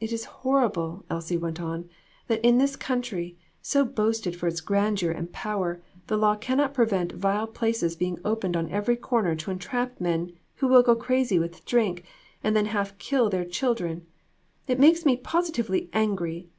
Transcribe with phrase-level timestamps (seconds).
[0.00, 1.88] "It is horrible," Elsie went on,
[2.26, 6.74] "that in this country, so boasted of for its grandeur and power, the law cannot
[6.74, 11.38] prevent vile places being opened on every corner to entrap men who will go crazy
[11.38, 12.02] with drink,
[12.42, 14.04] and then half kill their little children.
[14.66, 16.50] It makes me positively angry.